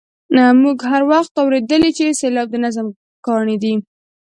[0.61, 2.87] موږ هر وخت اورېدلي چې سېلاب د نظم
[3.25, 3.73] کاڼی دی.